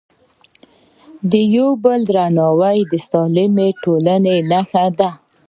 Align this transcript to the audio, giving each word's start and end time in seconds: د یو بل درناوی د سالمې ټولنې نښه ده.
د 1.31 1.33
یو 1.55 1.69
بل 1.83 1.99
درناوی 2.09 2.77
د 2.91 2.93
سالمې 3.09 3.69
ټولنې 3.83 4.37
نښه 4.51 4.85
ده. 4.99 5.09